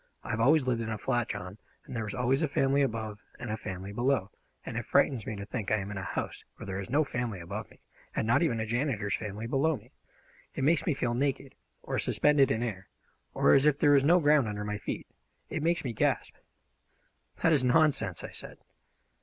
[0.23, 3.51] "I always lived in a flat, John, and there was always a family above and
[3.51, 4.31] a family below,
[4.65, 7.03] and it frightens me to think I am in a house where there is no
[7.03, 7.81] family above me,
[8.15, 9.91] and not even a janitor's family below me.
[10.55, 11.53] It makes me feel naked,
[11.83, 12.87] or suspended in air,
[13.35, 15.05] or as if there was no ground under my feet.
[15.51, 16.33] It makes me gasp!"
[17.43, 18.57] "That is nonsense!" I said.